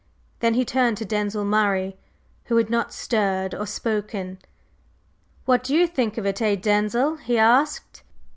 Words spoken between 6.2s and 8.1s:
it, eh, Denzil?" he asked.